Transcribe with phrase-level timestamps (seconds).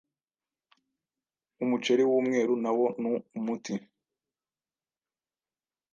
[1.63, 3.73] Umuceri w’umweru nawo numuti